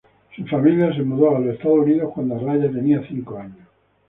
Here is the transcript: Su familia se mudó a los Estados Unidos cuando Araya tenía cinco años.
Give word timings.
Su 0.35 0.47
familia 0.47 0.91
se 0.95 1.03
mudó 1.03 1.35
a 1.35 1.39
los 1.39 1.53
Estados 1.53 1.77
Unidos 1.85 2.11
cuando 2.15 2.33
Araya 2.39 2.71
tenía 2.71 3.05
cinco 3.07 3.37
años. 3.37 3.59